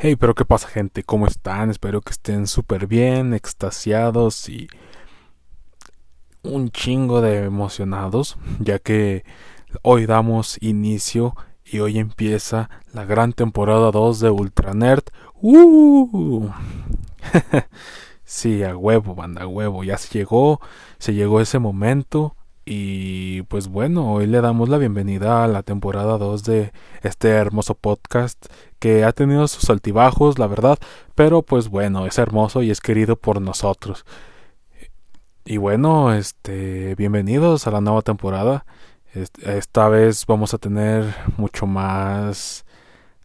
[0.00, 1.02] Hey, pero ¿qué pasa gente?
[1.02, 1.70] ¿Cómo están?
[1.70, 4.68] Espero que estén súper bien, extasiados y
[6.44, 9.24] un chingo de emocionados, ya que
[9.82, 11.34] hoy damos inicio
[11.64, 15.02] y hoy empieza la gran temporada 2 de Ultra Nerd.
[15.42, 16.48] ¡Uh!
[18.22, 19.82] sí, a huevo, banda, a huevo.
[19.82, 20.60] Ya se llegó,
[20.98, 22.36] se llegó ese momento
[22.70, 27.74] y pues bueno, hoy le damos la bienvenida a la temporada 2 de este hermoso
[27.74, 28.44] podcast
[28.78, 30.78] que ha tenido sus altibajos, la verdad,
[31.14, 34.04] pero pues bueno, es hermoso y es querido por nosotros.
[35.46, 38.66] Y bueno, este, bienvenidos a la nueva temporada.
[39.14, 41.06] Esta vez vamos a tener
[41.38, 42.66] mucho más,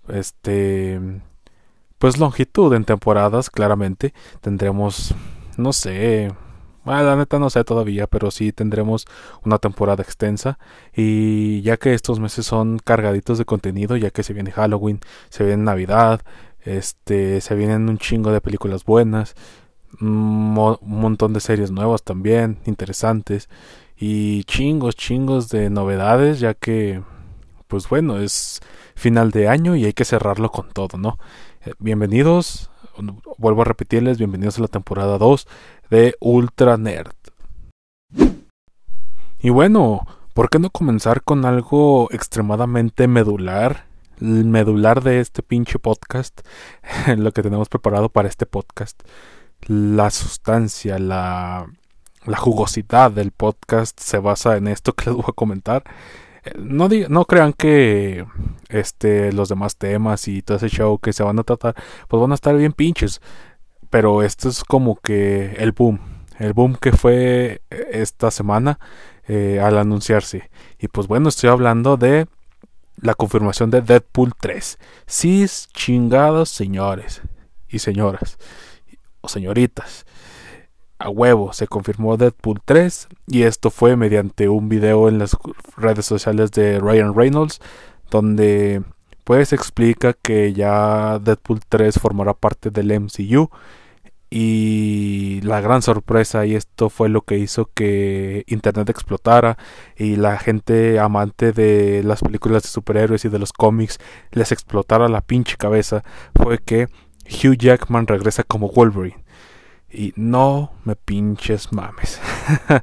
[0.07, 1.01] este,
[1.97, 4.13] pues longitud en temporadas, claramente.
[4.39, 5.13] Tendremos,
[5.57, 6.31] no sé,
[6.83, 9.05] bueno, la neta no sé todavía, pero sí tendremos
[9.45, 10.59] una temporada extensa.
[10.93, 15.45] Y ya que estos meses son cargaditos de contenido, ya que se viene Halloween, se
[15.45, 16.21] viene Navidad,
[16.61, 19.35] este, se vienen un chingo de películas buenas,
[20.01, 23.49] un montón de series nuevas también, interesantes.
[23.95, 27.01] Y chingos, chingos de novedades, ya que,
[27.67, 28.59] pues bueno, es
[28.95, 31.17] final de año y hay que cerrarlo con todo, ¿no?
[31.65, 32.69] Eh, bienvenidos,
[33.37, 35.47] vuelvo a repetirles, bienvenidos a la temporada 2
[35.93, 37.13] de Ultra Nerd.
[39.39, 43.85] Y bueno, ¿por qué no comenzar con algo extremadamente medular?
[44.19, 46.41] El medular de este pinche podcast,
[47.15, 49.03] lo que tenemos preparado para este podcast.
[49.67, 51.67] La sustancia, la,
[52.25, 55.83] la jugosidad del podcast se basa en esto que les voy a comentar.
[56.43, 58.25] Eh, no, no crean que
[58.69, 61.75] este, los demás temas y todo ese show que se van a tratar,
[62.07, 63.21] pues van a estar bien pinches
[63.93, 65.99] pero esto es como que el boom,
[66.39, 68.79] el boom que fue eh, esta semana
[69.27, 70.49] eh, al anunciarse.
[70.79, 72.25] Y pues bueno, estoy hablando de
[72.95, 74.79] la confirmación de Deadpool 3.
[75.05, 77.21] Sí, chingados señores
[77.67, 78.39] y señoras
[79.21, 80.07] o señoritas.
[80.97, 85.37] A huevo, se confirmó Deadpool 3 y esto fue mediante un video en las
[85.77, 87.61] redes sociales de Ryan Reynolds
[88.09, 88.81] donde
[89.23, 93.51] pues explica que ya Deadpool 3 formará parte del MCU
[94.35, 99.59] y la gran sorpresa y esto fue lo que hizo que internet explotara
[99.95, 103.99] y la gente amante de las películas de superhéroes y de los cómics
[104.31, 106.87] les explotara la pinche cabeza fue que
[107.27, 109.23] Hugh Jackman regresa como Wolverine.
[109.87, 112.19] Y no me pinches mames.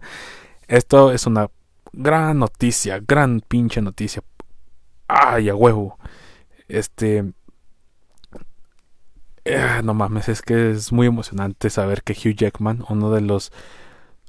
[0.69, 1.51] Esto es una
[1.93, 4.23] gran noticia gran pinche noticia.
[5.09, 5.99] Ay a huevo.
[6.69, 7.33] Este
[9.45, 13.53] eh, no mames, es que es muy emocionante saber que Hugh Jackman, uno de los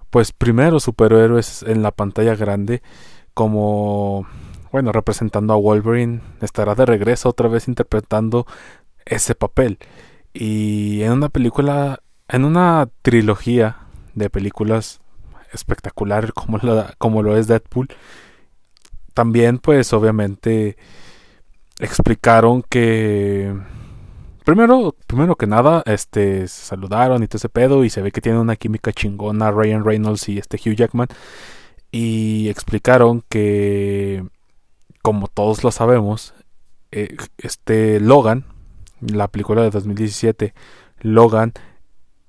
[0.09, 2.81] pues primeros superhéroes en la pantalla grande,
[3.33, 4.27] como
[4.71, 8.45] bueno, representando a Wolverine, estará de regreso otra vez interpretando
[9.05, 9.79] ese papel.
[10.33, 13.79] Y en una película, en una trilogía
[14.15, 15.01] de películas
[15.51, 16.59] espectacular como,
[16.97, 17.89] como lo es Deadpool,
[19.13, 20.77] también pues obviamente
[21.79, 23.53] explicaron que
[24.43, 28.21] Primero, primero que nada, este, se saludaron y todo ese pedo y se ve que
[28.21, 31.07] tiene una química chingona Ryan Reynolds y este Hugh Jackman
[31.91, 34.25] y explicaron que,
[35.03, 36.33] como todos lo sabemos,
[36.91, 38.45] eh, este Logan,
[38.99, 40.53] la película de 2017,
[41.01, 41.53] Logan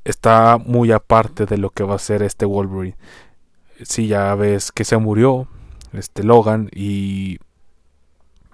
[0.05, 2.97] está muy aparte de lo que va a ser este Wolverine.
[3.83, 5.49] Si ya ves que se murió
[5.93, 7.39] este Logan y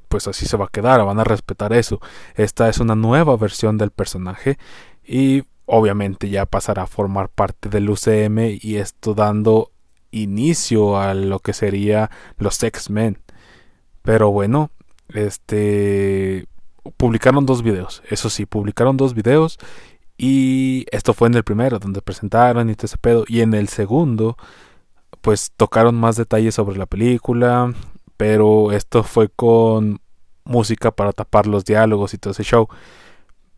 [0.08, 2.00] pues así se va a quedar, van a respetar eso.
[2.34, 4.58] Esta es una nueva versión del personaje
[5.04, 9.70] y obviamente ya pasará a formar parte del UCM y esto dando
[10.10, 13.18] inicio a lo que sería los X-Men.
[14.02, 14.70] Pero bueno,
[15.08, 16.46] este
[16.96, 19.58] publicaron dos videos, eso sí, publicaron dos videos
[20.16, 23.68] y esto fue en el primero donde presentaron y todo ese pedo y en el
[23.68, 24.36] segundo
[25.20, 27.74] pues tocaron más detalles sobre la película,
[28.18, 30.00] pero esto fue con
[30.44, 32.68] música para tapar los diálogos y todo ese show.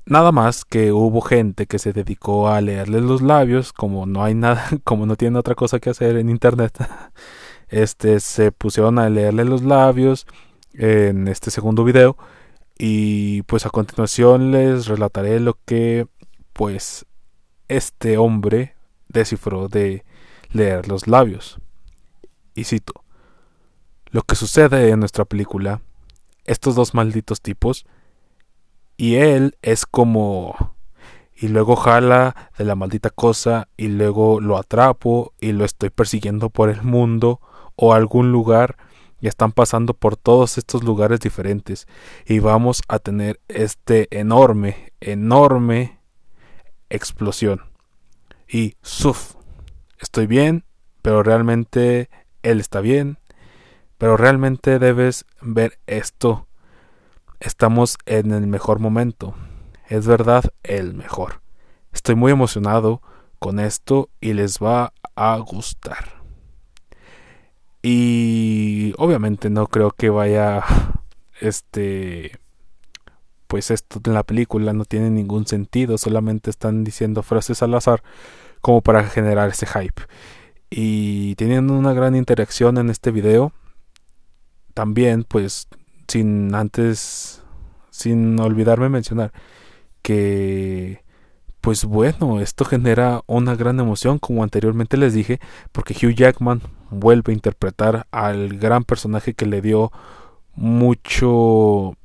[0.06, 4.34] Nada más que hubo gente que se dedicó a leerles los labios, como no hay
[4.34, 6.78] nada, como no tienen otra cosa que hacer en internet.
[7.68, 10.26] Este se pusieron a leerle los labios
[10.74, 12.16] en este segundo video
[12.76, 16.08] y pues a continuación les relataré lo que
[16.52, 17.06] pues
[17.68, 18.74] este hombre
[19.08, 20.04] descifró de
[20.50, 21.60] leer los labios.
[22.56, 22.99] Y cito:
[24.10, 25.80] Lo que sucede en nuestra película
[26.44, 27.86] estos dos malditos tipos.
[28.96, 30.74] Y él es como...
[31.34, 36.50] Y luego jala de la maldita cosa y luego lo atrapo y lo estoy persiguiendo
[36.50, 37.40] por el mundo
[37.76, 38.76] o algún lugar
[39.22, 41.86] y están pasando por todos estos lugares diferentes
[42.26, 45.98] y vamos a tener este enorme, enorme
[46.90, 47.62] explosión.
[48.46, 49.36] Y suf,
[49.98, 50.64] estoy bien,
[51.00, 52.10] pero realmente
[52.42, 53.18] él está bien,
[54.00, 56.48] pero realmente debes ver esto.
[57.38, 59.34] Estamos en el mejor momento.
[59.90, 61.42] Es verdad, el mejor.
[61.92, 63.02] Estoy muy emocionado
[63.38, 66.22] con esto y les va a gustar.
[67.82, 70.64] Y obviamente no creo que vaya
[71.42, 72.40] este
[73.48, 78.02] pues esto en la película no tiene ningún sentido, solamente están diciendo frases al azar
[78.62, 80.00] como para generar ese hype.
[80.70, 83.52] Y teniendo una gran interacción en este video,
[84.74, 85.68] también pues
[86.08, 87.42] sin antes
[87.90, 89.32] sin olvidarme mencionar
[90.02, 91.02] que
[91.60, 95.40] pues bueno, esto genera una gran emoción, como anteriormente les dije,
[95.72, 99.92] porque Hugh Jackman vuelve a interpretar al gran personaje que le dio
[100.54, 101.96] mucho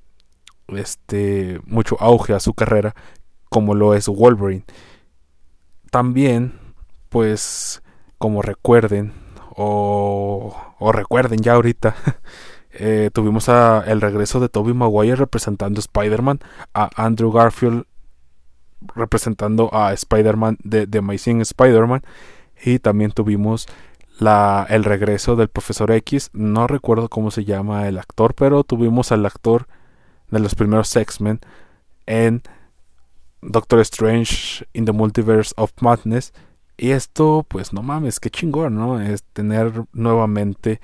[0.67, 2.95] este mucho auge a su carrera
[3.49, 4.65] como lo es Wolverine.
[5.89, 6.59] También,
[7.09, 7.81] pues
[8.17, 9.13] como recuerden
[9.55, 11.95] o, o recuerden ya ahorita
[12.77, 16.39] eh, tuvimos el regreso de Tobey Maguire representando Spider-Man,
[16.73, 17.85] a Andrew Garfield
[18.93, 22.01] representando a Spider-Man de, de Amazing Spider-Man.
[22.63, 23.67] Y también tuvimos
[24.19, 26.29] el regreso del Profesor X.
[26.33, 29.67] No recuerdo cómo se llama el actor, pero tuvimos al actor
[30.29, 31.39] de los primeros X-Men
[32.05, 32.41] en
[33.41, 36.33] Doctor Strange in the Multiverse of Madness.
[36.77, 38.99] Y esto, pues no mames, qué chingón, ¿no?
[38.99, 40.81] Es tener nuevamente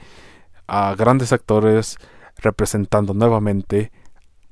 [0.73, 1.97] a grandes actores
[2.37, 3.91] representando nuevamente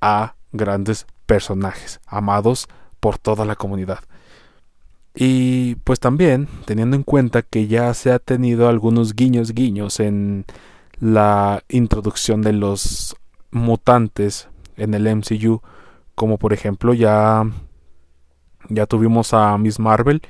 [0.02, 2.68] a grandes personajes amados
[3.00, 4.00] por toda la comunidad.
[5.16, 10.44] Y pues también teniendo en cuenta que ya se ha tenido algunos guiños guiños en
[11.00, 13.16] la introducción de los
[13.52, 15.62] mutantes en el MCU,
[16.16, 17.50] como por ejemplo ya
[18.68, 20.22] ya tuvimos a Miss Marvel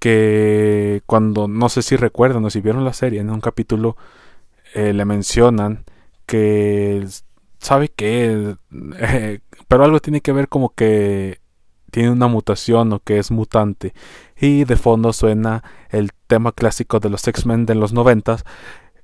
[0.00, 3.96] que cuando no sé si recuerdan o si vieron la serie en un capítulo
[4.74, 5.84] eh, le mencionan
[6.26, 7.06] que
[7.58, 8.56] sabe que
[9.68, 11.40] pero algo tiene que ver como que
[11.90, 13.94] tiene una mutación o que es mutante.
[14.40, 18.44] Y de fondo suena el tema clásico de los X-Men de los noventas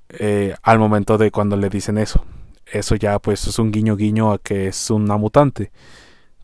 [0.08, 2.24] eh, al momento de cuando le dicen eso.
[2.64, 5.70] Eso ya pues es un guiño guiño a que es una mutante.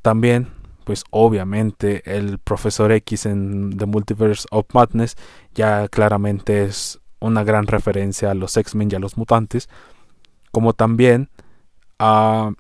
[0.02, 0.48] También
[0.84, 5.16] pues obviamente el profesor X en The Multiverse of Madness
[5.54, 9.68] ya claramente es una gran referencia a los X-Men y a los mutantes.
[10.50, 11.30] Como también
[11.98, 12.52] a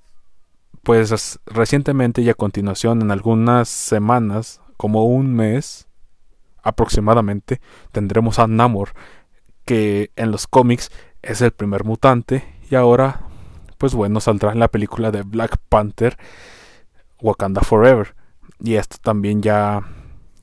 [0.82, 5.86] pues recientemente y a continuación, en algunas semanas, como un mes
[6.62, 7.60] aproximadamente,
[7.92, 8.90] tendremos a Namor,
[9.64, 10.90] que en los cómics
[11.22, 13.20] es el primer mutante y ahora,
[13.78, 16.18] pues bueno, saldrá en la película de Black Panther,
[17.20, 18.14] Wakanda Forever.
[18.60, 19.82] Y esto también ya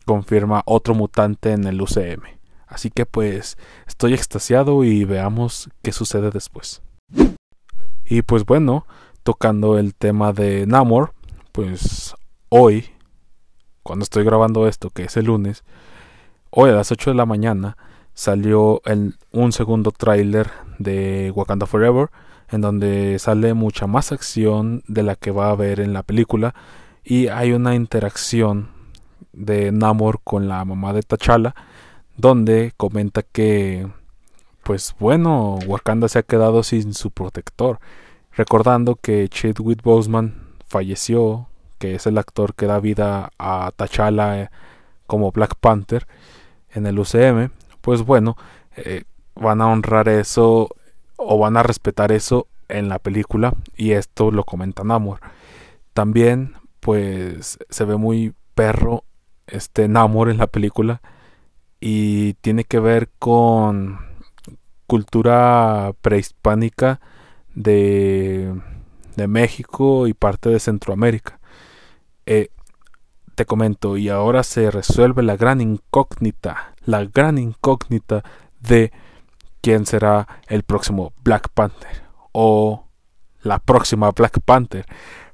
[0.06, 2.39] confirma otro mutante en el UCM.
[2.70, 3.58] Así que pues
[3.88, 6.82] estoy extasiado y veamos qué sucede después.
[8.06, 8.86] Y pues bueno,
[9.24, 11.14] tocando el tema de Namor,
[11.52, 12.16] pues
[12.50, 12.92] hoy,
[13.84, 15.64] cuando estoy grabando esto, que es el lunes,
[16.52, 17.76] hoy a las 8 de la mañana
[18.14, 22.10] salió el, un segundo tráiler de Wakanda Forever,
[22.52, 26.54] en donde sale mucha más acción de la que va a haber en la película
[27.04, 28.70] y hay una interacción
[29.34, 31.56] de Namor con la mamá de T'Challa,
[32.20, 33.88] donde comenta que
[34.64, 37.80] pues bueno, Wakanda se ha quedado sin su protector
[38.36, 40.34] recordando que Chadwick Boseman
[40.68, 41.48] falleció,
[41.78, 44.50] que es el actor que da vida a T'Challa eh,
[45.08, 46.08] como Black Panther
[46.72, 47.50] en el UCM,
[47.82, 48.38] pues bueno,
[48.76, 49.04] eh,
[49.36, 50.70] van a honrar eso
[51.16, 55.20] o van a respetar eso en la película y esto lo comenta Namor.
[55.94, 59.04] También pues se ve muy perro
[59.48, 61.02] este Namor en la película
[61.80, 64.00] y tiene que ver con
[64.88, 67.00] cultura prehispánica
[67.54, 68.54] de,
[69.16, 71.40] de México y parte de Centroamérica.
[72.26, 72.50] Eh,
[73.36, 78.24] te comento, y ahora se resuelve la gran incógnita, la gran incógnita
[78.60, 78.92] de
[79.62, 82.88] quién será el próximo Black Panther o
[83.42, 84.86] la próxima Black Panther,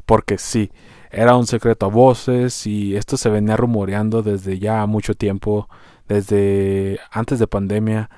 [0.06, 0.72] porque sí,
[1.10, 5.68] era un secreto a voces y esto se venía rumoreando desde ya mucho tiempo,
[6.08, 8.10] desde antes de pandemia,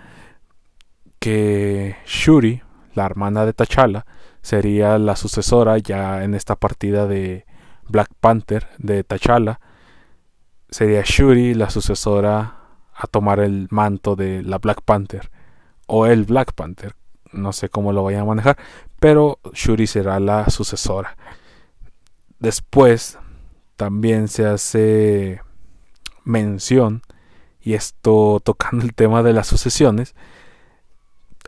[1.20, 2.62] que Shuri,
[2.94, 4.06] la hermana de T'Challa,
[4.42, 7.46] sería la sucesora ya en esta partida de
[7.88, 9.60] Black Panther de T'Challa.
[10.70, 12.58] Sería Shuri la sucesora
[12.94, 15.30] a tomar el manto de la Black Panther
[15.86, 16.96] o el Black Panther,
[17.32, 18.58] no sé cómo lo vayan a manejar,
[19.00, 21.16] pero Shuri será la sucesora.
[22.40, 23.18] Después
[23.76, 25.42] también se hace
[26.24, 27.02] mención,
[27.62, 30.16] y esto tocando el tema de las sucesiones,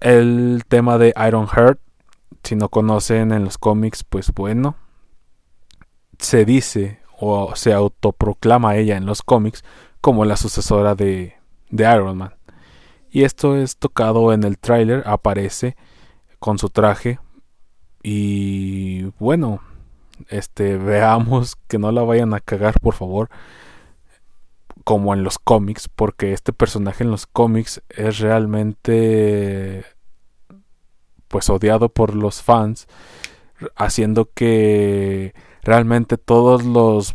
[0.01, 1.79] el tema de Iron Heart,
[2.43, 4.75] si no conocen en los cómics, pues bueno,
[6.17, 9.63] se dice o se autoproclama ella en los cómics
[10.01, 11.35] como la sucesora de,
[11.69, 12.35] de Iron Man.
[13.11, 15.75] Y esto es tocado en el tráiler, aparece
[16.39, 17.19] con su traje
[18.03, 19.61] y bueno,
[20.29, 23.29] este veamos que no la vayan a cagar, por favor,
[24.89, 29.85] como en los cómics, porque este personaje en los cómics es realmente
[31.27, 32.87] pues odiado por los fans,
[33.75, 37.13] haciendo que realmente todos los,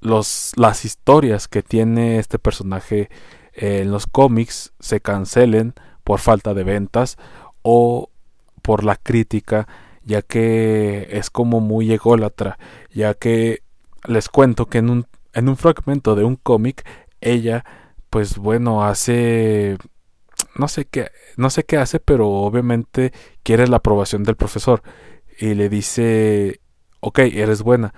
[0.00, 3.08] los las historias que tiene este personaje
[3.52, 7.18] en los cómics se cancelen por falta de ventas
[7.62, 8.10] o
[8.62, 9.68] por la crítica
[10.02, 12.58] ya que es como muy ególatra
[12.92, 13.62] ya que
[14.08, 16.86] les cuento que en un, en un fragmento de un cómic
[17.20, 17.64] ella
[18.10, 19.76] pues bueno hace
[20.56, 24.82] no sé qué no sé qué hace pero obviamente quiere la aprobación del profesor
[25.38, 26.60] y le dice
[27.00, 27.94] ok eres buena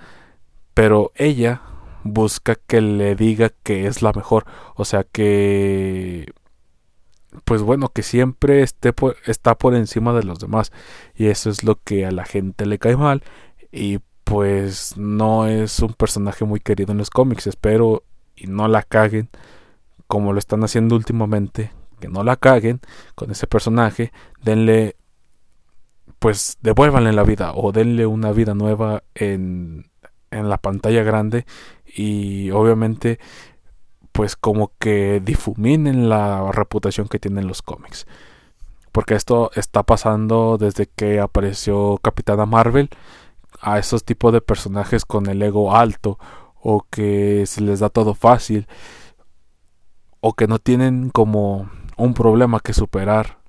[0.73, 1.61] pero ella
[2.03, 4.45] busca que le diga que es la mejor.
[4.75, 6.31] O sea que
[7.45, 8.93] pues bueno, que siempre esté
[9.25, 10.71] está por encima de los demás.
[11.15, 13.23] Y eso es lo que a la gente le cae mal.
[13.71, 17.47] Y pues no es un personaje muy querido en los cómics.
[17.47, 18.03] Espero
[18.35, 19.29] y no la caguen
[20.07, 21.71] como lo están haciendo últimamente.
[21.99, 22.81] Que no la caguen
[23.15, 24.11] con ese personaje.
[24.43, 24.95] Denle,
[26.19, 29.89] pues devuélvanle la vida o denle una vida nueva en,
[30.31, 31.45] en la pantalla grande
[31.85, 33.19] y obviamente
[34.11, 38.05] pues como que difuminen la reputación que tienen los cómics.
[38.91, 42.89] Porque esto está pasando desde que apareció Capitana Marvel
[43.63, 46.19] a esos tipos de personajes con el ego alto
[46.61, 48.67] o que se les da todo fácil
[50.19, 53.39] o que no tienen como un problema que superar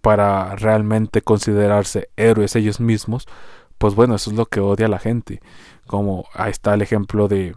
[0.00, 3.26] para realmente considerarse héroes ellos mismos,
[3.78, 5.40] pues bueno, eso es lo que odia la gente.
[5.86, 7.54] Como ahí está el ejemplo de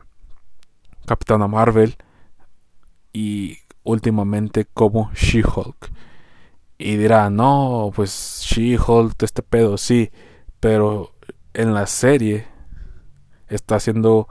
[1.05, 1.95] Capitana Marvel
[3.13, 5.91] y últimamente como She-Hulk.
[6.77, 10.11] Y dirá, no, pues She-Hulk, este pedo, sí,
[10.59, 11.12] pero
[11.53, 12.47] en la serie
[13.47, 14.27] está haciendo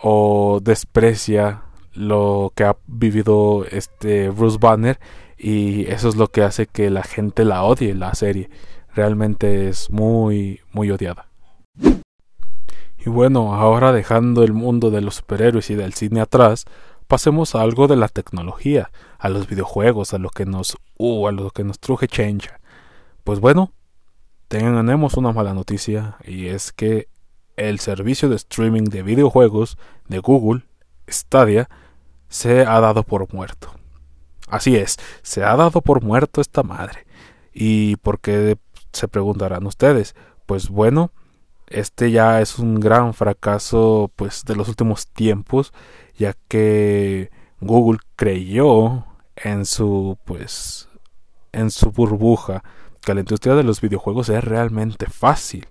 [0.00, 4.98] o desprecia lo que ha vivido este Bruce Banner
[5.36, 8.50] y eso es lo que hace que la gente la odie la serie.
[8.94, 11.28] Realmente es muy muy odiada.
[12.98, 16.64] Y bueno, ahora dejando el mundo de los superhéroes y del cine atrás,
[17.06, 21.32] pasemos a algo de la tecnología, a los videojuegos, a lo que nos, uh, a
[21.32, 22.60] lo que nos truje Chencha.
[23.24, 23.72] Pues bueno,
[24.48, 27.08] tenemos una mala noticia y es que
[27.56, 29.76] el servicio de streaming de videojuegos
[30.08, 30.62] de Google,
[31.08, 31.68] Stadia,
[32.28, 33.72] se ha dado por muerto.
[34.48, 37.06] Así es, se ha dado por muerto esta madre.
[37.52, 38.56] ¿Y por qué
[38.92, 40.14] se preguntarán ustedes?
[40.46, 41.10] Pues bueno,
[41.66, 45.72] este ya es un gran fracaso pues de los últimos tiempos
[46.16, 49.04] ya que Google creyó
[49.36, 50.88] en su pues
[51.52, 52.62] en su burbuja
[53.08, 55.66] que la industria de los videojuegos es realmente fácil.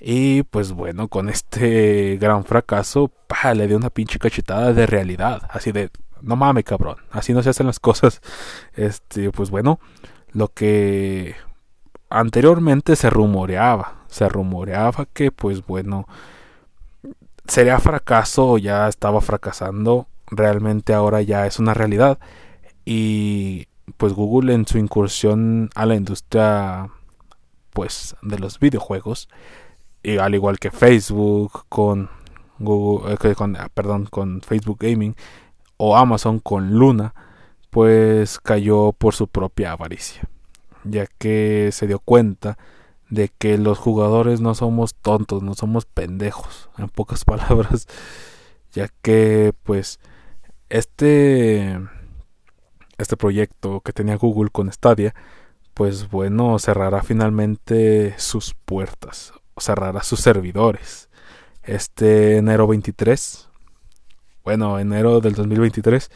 [0.00, 3.12] Y pues bueno con este gran fracaso
[3.54, 5.42] le dio una pinche cachetada de realidad.
[5.50, 5.90] Así de
[6.22, 8.20] no mames cabrón así no se hacen las cosas
[8.74, 9.80] este pues bueno
[10.32, 11.34] lo que
[12.10, 16.06] anteriormente se rumoreaba, se rumoreaba que pues bueno,
[17.46, 22.18] sería fracaso o ya estaba fracasando, realmente ahora ya es una realidad.
[22.84, 26.90] Y pues Google en su incursión a la industria
[27.72, 29.28] pues de los videojuegos
[30.02, 32.10] y al igual que Facebook con
[32.58, 35.14] Google eh, con, ah, perdón con Facebook Gaming
[35.76, 37.14] o Amazon con Luna
[37.70, 40.22] pues cayó por su propia avaricia
[40.84, 42.58] ya que se dio cuenta
[43.10, 47.86] de que los jugadores no somos tontos, no somos pendejos, en pocas palabras,
[48.72, 49.98] ya que pues
[50.68, 51.78] este
[53.00, 55.14] este proyecto que tenía Google con Stadia,
[55.74, 61.08] pues bueno, cerrará finalmente sus puertas, cerrará sus servidores.
[61.62, 63.48] Este enero 23,
[64.44, 66.10] bueno, enero del 2023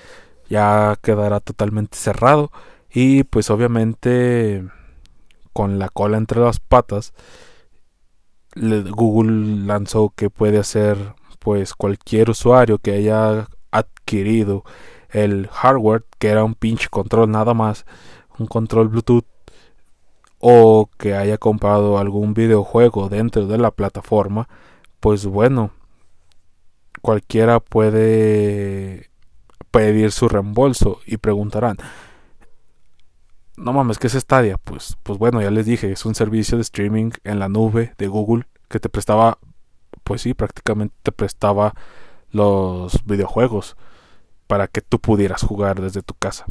[0.49, 2.51] ya quedará totalmente cerrado
[2.93, 4.65] y pues obviamente
[5.53, 7.13] con la cola entre las patas,
[8.57, 14.65] Google lanzó que puede hacer pues cualquier usuario que haya adquirido
[15.15, 17.87] el hardware, que era un pinche control nada más,
[18.39, 19.25] un control Bluetooth
[20.41, 24.49] o que haya comprado algún videojuego dentro de la plataforma,
[25.01, 25.71] pues bueno,
[27.01, 29.09] cualquiera puede
[29.71, 31.79] pedir su reembolso y preguntarán,
[33.57, 34.59] no mames, ¿qué es Stadia?
[34.59, 38.09] Pues, pues bueno, ya les dije, es un servicio de streaming en la nube de
[38.09, 39.39] Google que te prestaba,
[40.03, 41.73] pues sí, prácticamente te prestaba
[42.31, 43.77] los videojuegos
[44.55, 46.47] para que tú pudieras jugar desde tu casa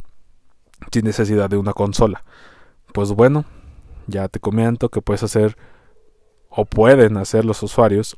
[0.92, 2.22] sin necesidad de una consola.
[2.92, 3.46] Pues bueno,
[4.06, 5.56] ya te comento que puedes hacer
[6.50, 8.14] o pueden hacer los usuarios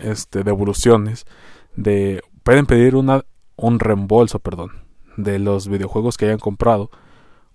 [0.00, 1.26] este devoluciones
[1.76, 4.70] de pueden pedir una un reembolso, perdón,
[5.18, 6.90] de los videojuegos que hayan comprado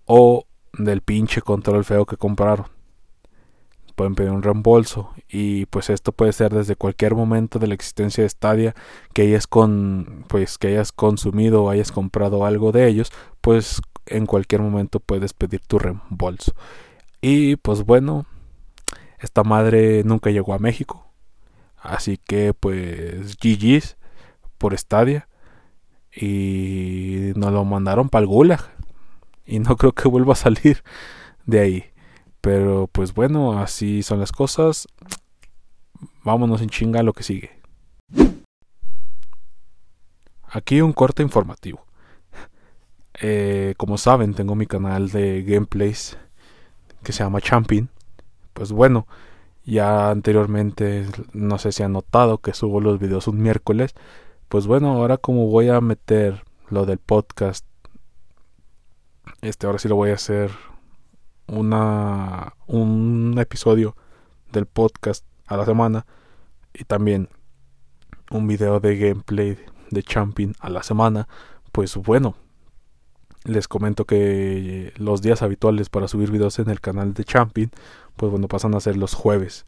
[0.06, 2.68] o del pinche control feo que compraron.
[3.96, 8.24] Pueden pedir un reembolso y pues esto puede ser desde cualquier momento de la existencia
[8.24, 8.76] de Stadia
[9.14, 14.26] que hayas con pues que hayas consumido o hayas comprado algo de ellos, pues en
[14.26, 16.54] cualquier momento puedes pedir tu reembolso.
[17.22, 18.26] Y pues bueno,
[19.20, 21.08] esta madre nunca llegó a México.
[21.78, 23.98] Así que pues GG's
[24.58, 25.28] por Stadia.
[26.16, 28.62] Y nos lo mandaron para el Gulag.
[29.46, 30.84] Y no creo que vuelva a salir
[31.46, 31.86] de ahí.
[32.46, 34.88] Pero pues bueno, así son las cosas.
[36.24, 37.60] Vámonos en chinga a lo que sigue.
[40.44, 41.84] Aquí un corte informativo.
[43.20, 46.20] Eh, como saben, tengo mi canal de gameplays
[47.02, 47.90] que se llama Champion.
[48.54, 49.08] Pues bueno,
[49.64, 53.96] ya anteriormente no sé si han notado que subo los videos un miércoles.
[54.50, 57.66] Pues bueno, ahora como voy a meter lo del podcast,
[59.42, 60.52] este ahora sí lo voy a hacer
[61.48, 63.96] una un episodio
[64.52, 66.06] del podcast a la semana
[66.74, 67.30] y también
[68.32, 69.58] un video de gameplay
[69.92, 71.28] de Champion a la semana.
[71.72, 72.36] Pues bueno,
[73.44, 77.72] les comento que los días habituales para subir videos en el canal de Champion,
[78.16, 79.66] pues bueno, pasan a ser los jueves.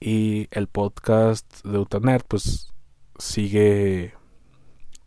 [0.00, 2.72] Y el podcast de Utaner, pues
[3.18, 4.14] sigue.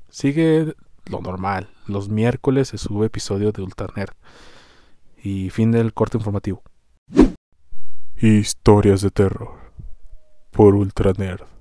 [0.09, 1.69] Sigue lo normal.
[1.87, 4.13] Los miércoles se sube episodio de Ultraner.
[5.23, 6.61] Y fin del corte informativo.
[8.15, 9.57] Historias de terror.
[10.51, 11.53] Por Ultranerd.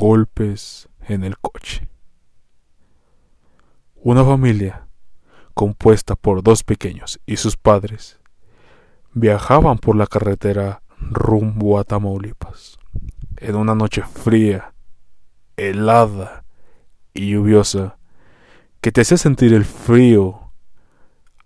[0.00, 1.88] golpes en el coche.
[3.96, 4.86] Una familia,
[5.54, 8.20] compuesta por dos pequeños y sus padres,
[9.12, 12.78] viajaban por la carretera rumbo a Tamaulipas.
[13.38, 14.72] En una noche fría,
[15.56, 16.44] helada
[17.18, 17.98] y lluviosa,
[18.80, 20.52] que te hacía sentir el frío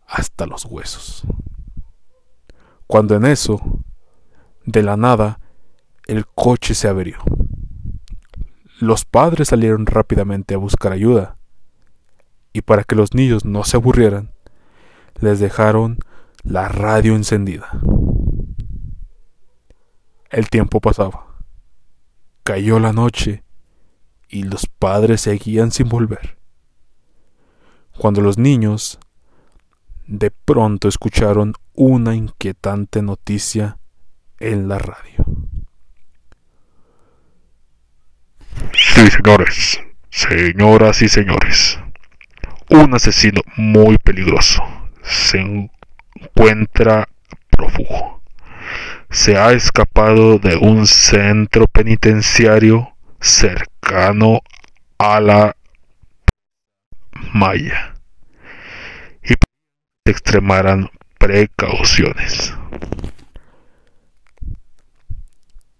[0.06, 1.22] hasta los huesos.
[2.86, 3.58] Cuando en eso,
[4.66, 5.40] de la nada,
[6.06, 7.18] el coche se abrió.
[8.80, 11.38] Los padres salieron rápidamente a buscar ayuda,
[12.52, 14.30] y para que los niños no se aburrieran,
[15.20, 15.98] les dejaron
[16.42, 17.70] la radio encendida.
[20.28, 21.38] El tiempo pasaba.
[22.42, 23.42] Cayó la noche
[24.32, 26.38] y los padres seguían sin volver.
[27.96, 28.98] Cuando los niños
[30.06, 33.78] de pronto escucharon una inquietante noticia
[34.40, 35.24] en la radio.
[38.72, 41.78] Sí, señores, señoras y señores,
[42.70, 44.62] un asesino muy peligroso
[45.02, 45.70] se
[46.14, 47.08] encuentra
[47.50, 48.22] prófugo.
[49.10, 52.91] Se ha escapado de un centro penitenciario
[53.22, 54.40] cercano
[54.98, 55.56] a la
[57.32, 57.94] Maya
[59.22, 62.52] y se extremaran precauciones.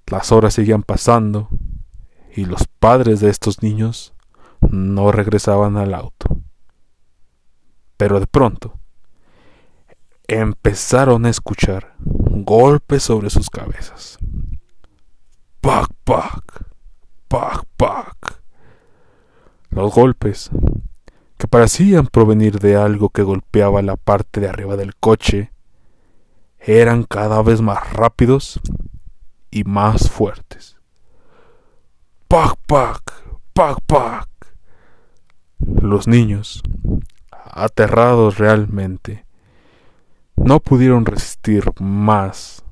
[0.06, 1.48] Las horas seguían pasando
[2.34, 4.14] y los padres de estos niños
[4.60, 6.38] no regresaban al auto.
[7.96, 8.78] Pero de pronto
[10.28, 14.18] empezaron a escuchar golpes sobre sus cabezas.
[15.60, 16.61] Pac, pac,
[17.32, 18.42] pac, pac.
[19.70, 20.50] Los golpes,
[21.38, 25.50] que parecían provenir de algo que golpeaba la parte de arriba del coche,
[26.58, 28.60] eran cada vez más rápidos
[29.50, 30.76] y más fuertes.
[32.28, 33.00] ¡Pac, pac!
[33.54, 34.28] ¡Pac, pac!
[35.58, 36.62] Los niños,
[37.30, 39.24] aterrados realmente,
[40.36, 42.62] no pudieron resistir más,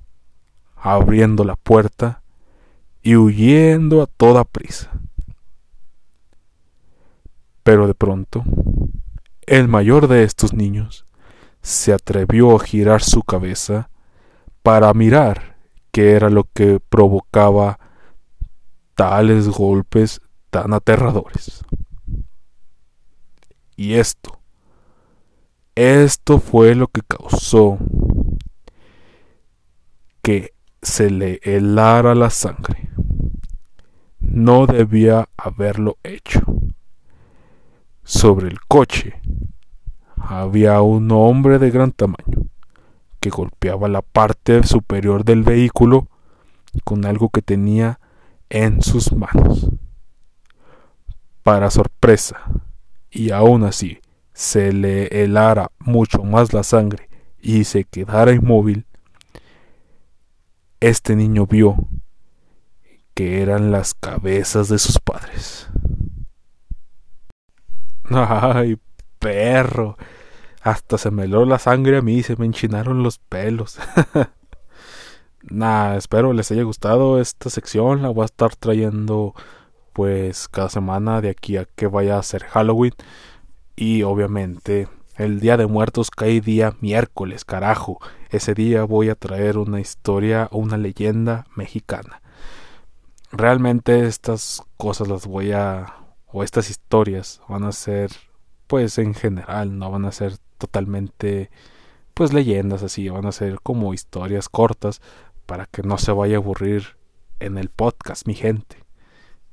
[0.77, 2.21] abriendo la puerta
[3.03, 4.91] y huyendo a toda prisa.
[7.63, 8.45] Pero de pronto,
[9.47, 11.07] el mayor de estos niños
[11.63, 13.91] se atrevió a girar su cabeza
[14.63, 15.57] para mirar
[15.93, 17.79] qué era lo que provocaba
[18.95, 21.65] tales golpes tan aterradores.
[23.77, 24.41] Y esto
[25.75, 27.79] Esto fue lo que causó
[30.23, 32.91] que se le helara la sangre.
[34.19, 36.41] No debía haberlo hecho.
[38.05, 39.21] Sobre el coche
[40.17, 42.47] había un hombre de gran tamaño
[43.21, 46.09] que golpeaba la parte superior del vehículo
[46.85, 48.01] con algo que tenía
[48.49, 49.71] en sus manos.
[51.43, 52.41] Para sorpresa,
[53.11, 54.01] y aún así
[54.33, 57.09] se le helara mucho más la sangre
[57.41, 58.87] y se quedara inmóvil,
[60.81, 61.77] este niño vio
[63.15, 65.69] que eran las cabezas de sus padres.
[68.11, 68.79] ¡Ay,
[69.19, 69.97] perro!
[70.63, 73.79] Hasta se me heló la sangre a mí se me enchinaron los pelos.
[75.43, 78.03] Nah, espero les haya gustado esta sección.
[78.03, 79.35] La voy a estar trayendo
[79.93, 82.93] pues cada semana de aquí a que vaya a ser Halloween.
[83.75, 84.89] Y obviamente
[85.21, 87.99] el Día de Muertos cae día miércoles, carajo.
[88.31, 92.23] Ese día voy a traer una historia o una leyenda mexicana.
[93.31, 95.95] Realmente estas cosas las voy a...
[96.27, 98.11] o estas historias van a ser
[98.67, 101.51] pues en general, no van a ser totalmente
[102.15, 105.03] pues leyendas así, van a ser como historias cortas
[105.45, 106.97] para que no se vaya a aburrir
[107.41, 108.85] en el podcast, mi gente.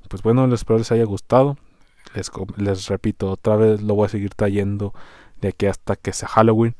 [0.07, 1.57] Pues bueno, espero les haya gustado.
[2.15, 4.93] Les, les repito, otra vez lo voy a seguir trayendo
[5.41, 6.75] de aquí hasta que sea Halloween.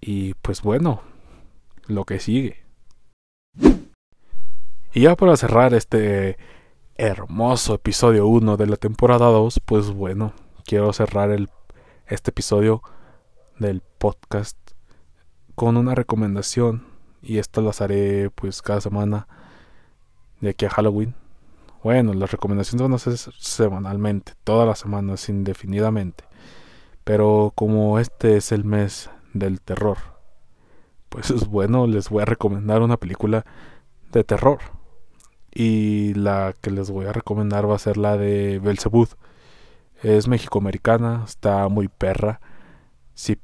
[0.00, 1.02] Y pues bueno,
[1.86, 2.56] lo que sigue.
[4.92, 6.36] Y ya para cerrar este
[6.96, 10.32] hermoso episodio 1 de la temporada 2, pues bueno,
[10.64, 11.48] quiero cerrar el,
[12.06, 12.82] este episodio
[13.58, 14.56] del podcast
[15.54, 16.86] con una recomendación
[17.22, 19.28] y estas las haré pues cada semana
[20.40, 21.14] de aquí a Halloween.
[21.82, 26.24] Bueno, las recomendaciones van a ser semanalmente, todas las semanas, indefinidamente.
[27.04, 29.98] Pero como este es el mes del terror,
[31.08, 33.44] pues es bueno, les voy a recomendar una película
[34.12, 34.58] de terror.
[35.52, 39.08] Y la que les voy a recomendar va a ser la de Belzebud.
[40.02, 42.40] Es mexicoamericana, está muy perra
[43.20, 43.38] si,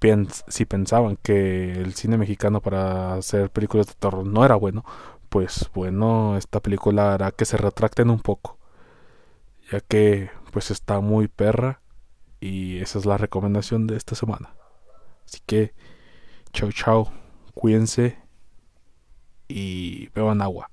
[0.48, 4.84] si pensaban que el cine mexicano para hacer películas de terror no era bueno,
[5.28, 8.56] pues bueno, esta película hará que se retracten un poco,
[9.70, 11.82] ya que pues está muy perra
[12.40, 14.54] y esa es la recomendación de esta semana.
[15.26, 15.74] Así que,
[16.52, 17.12] chao chao,
[17.54, 18.18] cuídense
[19.48, 20.70] y beban agua.